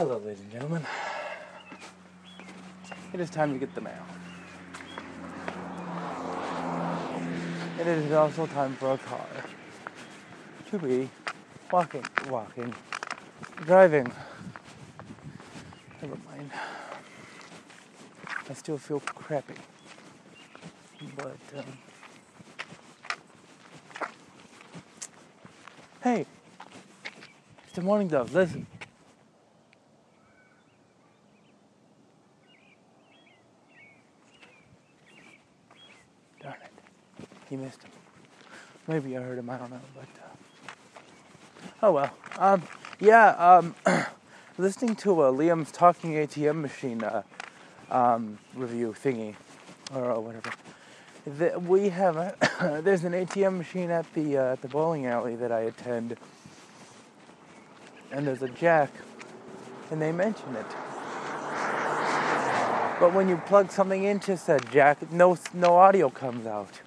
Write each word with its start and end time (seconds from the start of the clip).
Hello, 0.00 0.16
ladies 0.16 0.40
and 0.40 0.50
gentlemen. 0.50 0.86
It 3.12 3.20
is 3.20 3.28
time 3.28 3.52
to 3.52 3.58
get 3.58 3.74
the 3.74 3.82
mail. 3.82 4.02
And 7.78 7.86
it 7.86 7.98
is 7.98 8.10
also 8.12 8.46
time 8.46 8.74
for 8.76 8.92
a 8.92 8.96
car 8.96 9.26
to 10.70 10.78
be 10.78 11.10
walking, 11.70 12.02
walking, 12.30 12.74
driving. 13.66 14.10
Never 16.00 16.16
mind. 16.32 16.50
I 18.48 18.54
still 18.54 18.78
feel 18.78 19.00
crappy. 19.00 19.52
But, 21.14 21.36
um, 21.58 21.64
hey, 26.02 26.24
it's 27.64 27.74
the 27.74 27.82
mourning 27.82 28.08
dove. 28.08 28.32
Listen. 28.32 28.66
He 37.50 37.56
missed 37.56 37.82
him. 37.82 37.90
Maybe 38.86 39.16
I 39.16 39.22
heard 39.22 39.38
him, 39.38 39.50
I 39.50 39.56
don't 39.58 39.70
know, 39.70 39.80
but 39.94 40.08
uh, 40.22 41.82
oh 41.82 41.92
well. 41.92 42.14
Um, 42.38 42.62
yeah, 43.00 43.30
um, 43.30 43.74
listening 44.58 44.94
to 44.96 45.22
uh, 45.22 45.32
Liam's 45.32 45.72
talking 45.72 46.12
ATM 46.12 46.60
machine 46.60 47.02
uh, 47.02 47.22
um, 47.90 48.38
review 48.54 48.94
thingy 48.96 49.34
or 49.92 50.12
uh, 50.12 50.20
whatever. 50.20 50.52
The, 51.26 51.58
we 51.58 51.88
have 51.88 52.16
a, 52.16 52.80
there's 52.84 53.02
an 53.02 53.14
ATM 53.14 53.58
machine 53.58 53.90
at 53.90 54.12
the 54.14 54.38
uh, 54.38 54.52
at 54.52 54.62
the 54.62 54.68
bowling 54.68 55.06
alley 55.06 55.34
that 55.34 55.50
I 55.50 55.62
attend, 55.62 56.16
and 58.12 58.28
there's 58.28 58.42
a 58.42 58.48
jack, 58.48 58.92
and 59.90 60.00
they 60.00 60.12
mention 60.12 60.54
it. 60.54 60.66
But 63.00 63.12
when 63.12 63.28
you 63.28 63.38
plug 63.38 63.72
something 63.72 64.04
into 64.04 64.36
said 64.36 64.70
jack, 64.70 65.10
no 65.10 65.36
no 65.52 65.74
audio 65.76 66.10
comes 66.10 66.46
out. 66.46 66.80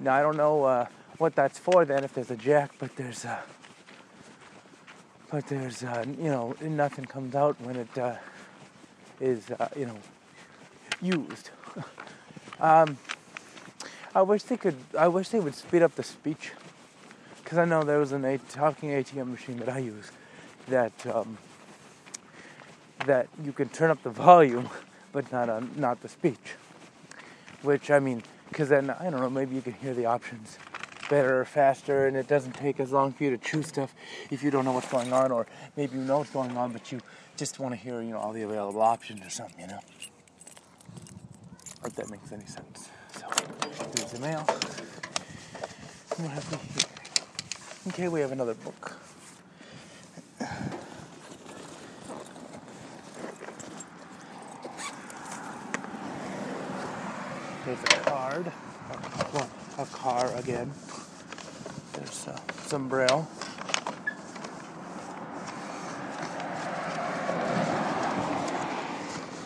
Now 0.00 0.14
I 0.14 0.22
don't 0.22 0.36
know 0.36 0.64
uh, 0.64 0.86
what 1.18 1.34
that's 1.34 1.58
for 1.58 1.84
then 1.84 2.04
if 2.04 2.14
there's 2.14 2.30
a 2.30 2.36
jack, 2.36 2.72
but 2.78 2.94
there's 2.96 3.24
uh, 3.24 3.40
but 5.30 5.46
there's 5.46 5.82
uh, 5.82 6.04
you 6.18 6.30
know 6.30 6.54
nothing 6.60 7.04
comes 7.04 7.34
out 7.34 7.60
when 7.60 7.76
it 7.76 7.98
uh, 7.98 8.16
is 9.20 9.50
uh, 9.50 9.68
you 9.76 9.86
know 9.86 9.98
used. 11.00 11.50
um, 12.60 12.98
I 14.14 14.22
wish 14.22 14.42
they 14.44 14.56
could. 14.56 14.76
I 14.98 15.08
wish 15.08 15.28
they 15.28 15.40
would 15.40 15.54
speed 15.54 15.82
up 15.82 15.94
the 15.94 16.02
speech, 16.02 16.52
because 17.42 17.58
I 17.58 17.64
know 17.64 17.82
there 17.82 17.98
was 17.98 18.12
a 18.12 18.38
talking 18.50 18.90
ATM 18.90 19.30
machine 19.30 19.58
that 19.58 19.68
I 19.68 19.78
use 19.78 20.10
that 20.68 21.06
um, 21.06 21.38
that 23.06 23.28
you 23.44 23.52
can 23.52 23.68
turn 23.68 23.90
up 23.90 24.02
the 24.02 24.10
volume, 24.10 24.68
but 25.12 25.30
not 25.30 25.48
on 25.48 25.70
not 25.76 26.00
the 26.00 26.08
speech. 26.08 26.54
Which 27.62 27.90
I 27.90 27.98
mean, 27.98 28.22
because 28.48 28.68
then 28.68 28.90
I 28.90 29.10
don't 29.10 29.20
know. 29.20 29.30
Maybe 29.30 29.54
you 29.54 29.62
can 29.62 29.74
hear 29.74 29.94
the 29.94 30.06
options 30.06 30.58
better 31.10 31.40
or 31.40 31.44
faster, 31.44 32.06
and 32.06 32.16
it 32.16 32.26
doesn't 32.26 32.52
take 32.52 32.80
as 32.80 32.90
long 32.92 33.12
for 33.12 33.24
you 33.24 33.30
to 33.30 33.38
choose 33.38 33.66
stuff 33.66 33.94
if 34.30 34.42
you 34.42 34.50
don't 34.50 34.64
know 34.64 34.72
what's 34.72 34.90
going 34.90 35.12
on, 35.12 35.30
or 35.32 35.46
maybe 35.76 35.96
you 35.96 36.02
know 36.02 36.18
what's 36.18 36.30
going 36.30 36.56
on, 36.56 36.72
but 36.72 36.90
you 36.92 37.00
just 37.36 37.58
want 37.58 37.74
to 37.74 37.80
hear 37.80 38.00
you 38.00 38.10
know 38.10 38.18
all 38.18 38.32
the 38.32 38.42
available 38.42 38.80
options 38.80 39.24
or 39.24 39.30
something, 39.30 39.60
you 39.60 39.66
know. 39.66 39.80
If 41.84 41.94
that 41.96 42.08
makes 42.10 42.32
any 42.32 42.46
sense. 42.46 42.88
So 43.12 43.26
here's 43.96 44.12
the 44.12 44.20
mail. 44.20 44.40
What 46.16 46.30
have 46.30 46.50
we 46.50 46.58
here? 46.58 46.84
Okay, 47.88 48.08
we 48.08 48.20
have 48.20 48.32
another 48.32 48.54
book. 48.54 48.96
There's 57.66 57.78
a 57.78 58.10
card. 58.34 58.52
Well, 59.32 59.50
a 59.78 59.86
car 59.86 60.36
again. 60.36 60.72
There's 61.92 62.28
uh, 62.28 62.38
some 62.66 62.88
braille. 62.88 63.28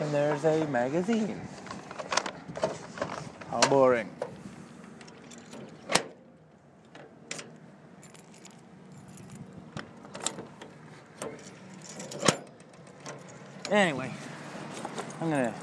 And 0.00 0.12
there's 0.12 0.44
a 0.44 0.66
magazine. 0.66 1.40
How 3.50 3.60
boring. 3.68 4.08
Anyway, 13.70 14.10
I'm 15.20 15.30
gonna. 15.30 15.54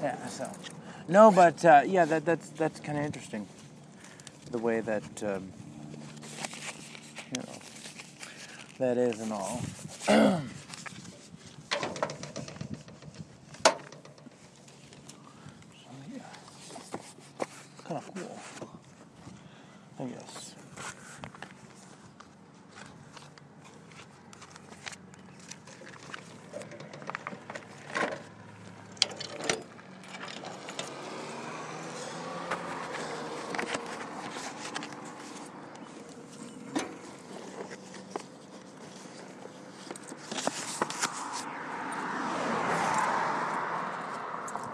Yeah, 0.00 0.26
so. 0.26 0.48
No, 1.08 1.30
but 1.30 1.64
uh, 1.64 1.82
yeah, 1.86 2.04
that, 2.04 2.24
that's 2.24 2.48
that's 2.50 2.80
kind 2.80 2.98
of 2.98 3.04
interesting. 3.04 3.46
The 4.50 4.58
way 4.58 4.80
that 4.80 5.22
um, 5.22 5.52
you 7.30 7.42
know 7.42 7.52
that 8.78 8.98
is 8.98 9.20
and 9.20 9.32
all. 9.32 9.62
Kind 17.84 17.98
of 17.98 18.14
cool, 18.16 18.40
I 20.00 20.04
guess. 20.06 20.55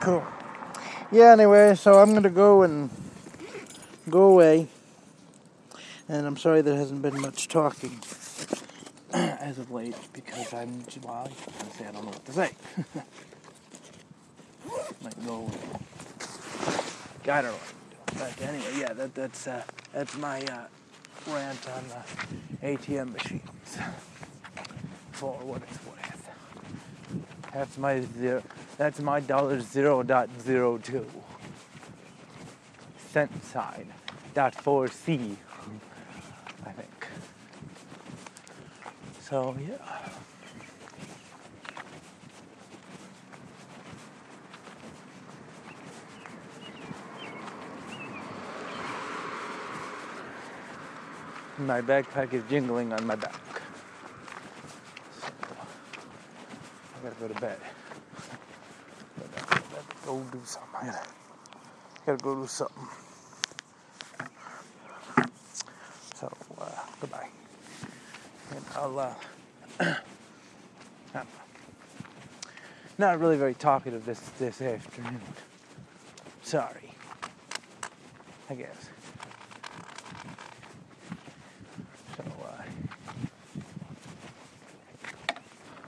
Cool. 0.03 0.27
Yeah, 1.13 1.31
anyway, 1.31 1.77
so 1.77 2.01
I'm 2.01 2.11
going 2.11 2.25
to 2.25 2.29
go 2.29 2.63
and 2.65 2.91
go 4.11 4.23
away. 4.31 4.67
And 6.09 6.27
I'm 6.27 6.37
sorry 6.37 6.61
there 6.61 6.75
hasn't 6.75 7.03
been 7.03 7.21
much 7.21 7.47
talking 7.47 8.01
as 9.15 9.61
of 9.61 9.71
late 9.71 9.95
because 10.13 10.53
I'm, 10.53 10.85
well, 11.05 11.29
I 11.31 11.69
say 11.79 11.87
I 11.87 11.93
don't 11.93 12.03
know 12.03 12.11
what 12.11 12.27
to 12.27 12.33
say. 12.33 12.51
Might 15.05 15.25
go. 15.25 15.49
I 17.31 17.43
don't 17.43 17.53
know. 17.53 17.59
But 18.19 18.43
anyway, 18.43 18.73
yeah, 18.81 18.93
that, 18.95 19.15
that's 19.15 19.47
uh, 19.47 19.63
that's 19.93 20.17
my 20.17 20.41
uh, 20.43 20.67
rant 21.29 21.69
on 21.69 21.85
the 22.61 22.67
ATM 22.67 23.13
machines 23.13 23.79
for 25.13 25.35
what 25.35 25.63
it's 25.63 25.79
worth. 25.87 26.22
That's 27.55 27.77
my 27.79 28.01
zero. 28.19 28.43
That's 28.79 29.01
my 29.01 29.21
dollar 29.21 29.61
zero 29.61 30.03
dot 30.03 30.29
zero 30.41 30.79
two 30.79 31.07
cent 33.13 33.45
sign 33.45 33.93
dot 34.35 34.55
four 34.55 34.89
C. 34.89 35.37
I 36.65 36.73
think. 36.73 37.07
So 39.21 39.55
yeah. 39.61 39.77
My 51.59 51.81
backpack 51.81 52.33
is 52.33 52.43
jingling 52.45 52.93
on 52.93 53.07
my 53.07 53.15
back. 53.15 53.35
So, 55.21 55.29
I 57.03 57.07
gotta 57.07 57.21
go 57.21 57.29
to 57.35 57.41
bed. 57.41 57.59
Gotta, 59.19 59.63
go 60.07 60.21
do 60.31 60.41
something. 60.45 60.71
I 60.81 60.87
gotta, 60.87 61.09
gotta 62.07 62.19
go 62.23 62.35
do 62.37 62.47
something. 62.47 62.87
So, 66.15 66.33
uh, 66.61 66.65
goodbye. 67.01 67.29
And 68.53 68.65
I'll, 68.77 68.99
uh, 69.01 69.15
not, 71.13 71.27
not 72.99 73.19
really 73.19 73.37
very 73.37 73.55
talkative 73.55 74.05
this, 74.07 74.21
this 74.39 74.63
afternoon. 74.63 75.21
Sorry. 76.45 76.95
I 78.49 78.55
guess. 78.55 78.89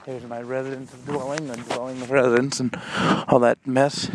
There's 0.05 0.23
my 0.23 0.41
residence 0.41 0.93
of 0.93 1.03
dwelling 1.05 1.49
and 1.49 1.67
dwelling 1.67 2.01
of 2.01 2.11
residence 2.11 2.59
and 2.59 2.79
all 3.27 3.39
that 3.39 3.57
mess. 3.65 4.09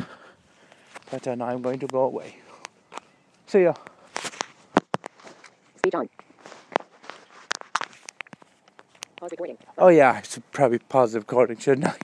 But 1.11 1.27
uh, 1.27 1.35
now 1.35 1.47
I'm 1.47 1.63
going 1.63 1.81
to 1.81 1.87
go 1.89 2.03
away. 2.03 2.37
See 3.47 3.63
ya. 3.63 3.75
Speech 5.79 5.95
on. 5.95 6.09
Pause 9.17 9.31
recording. 9.33 9.59
Oh 9.77 9.89
yeah, 9.89 10.13
I 10.13 10.23
should 10.23 10.49
probably 10.53 10.79
pause 10.79 11.13
the 11.13 11.21
recording, 11.21 11.59
shouldn't 11.59 11.89
I? 11.89 11.97